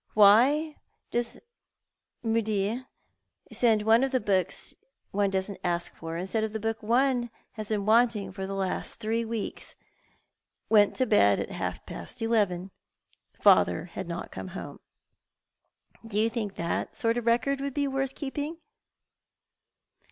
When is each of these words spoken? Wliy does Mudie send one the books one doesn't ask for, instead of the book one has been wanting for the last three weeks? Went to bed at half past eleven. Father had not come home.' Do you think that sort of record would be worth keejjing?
Wliy 0.17 0.77
does 1.11 1.39
Mudie 2.23 2.87
send 3.51 3.83
one 3.83 4.01
the 4.01 4.19
books 4.19 4.73
one 5.11 5.29
doesn't 5.29 5.59
ask 5.63 5.93
for, 5.95 6.17
instead 6.17 6.43
of 6.43 6.53
the 6.53 6.59
book 6.59 6.81
one 6.81 7.29
has 7.51 7.69
been 7.69 7.85
wanting 7.85 8.31
for 8.31 8.47
the 8.47 8.55
last 8.55 8.95
three 8.95 9.23
weeks? 9.23 9.75
Went 10.69 10.95
to 10.95 11.05
bed 11.05 11.39
at 11.39 11.51
half 11.51 11.85
past 11.85 12.19
eleven. 12.19 12.71
Father 13.39 13.85
had 13.93 14.07
not 14.07 14.31
come 14.31 14.47
home.' 14.57 14.79
Do 16.07 16.19
you 16.19 16.31
think 16.31 16.55
that 16.55 16.95
sort 16.95 17.15
of 17.19 17.27
record 17.27 17.61
would 17.61 17.75
be 17.75 17.87
worth 17.87 18.15
keejjing? 18.15 18.57